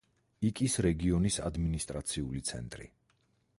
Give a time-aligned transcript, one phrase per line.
[0.47, 2.91] იკის რეგიონის ადმინისტრაციული ცენტრი.